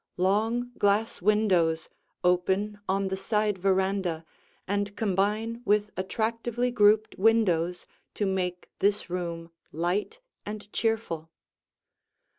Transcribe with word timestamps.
Long 0.17 0.71
glass 0.79 1.21
windows 1.21 1.87
open 2.23 2.79
on 2.89 3.09
the 3.09 3.15
side 3.15 3.59
veranda 3.59 4.25
and 4.67 4.95
combine 4.97 5.61
with 5.63 5.91
attractively 5.95 6.71
grouped 6.71 7.19
windows 7.19 7.85
to 8.15 8.25
make 8.25 8.71
this 8.79 9.11
room 9.11 9.51
light 9.71 10.19
and 10.43 10.73
cheerful. 10.73 11.29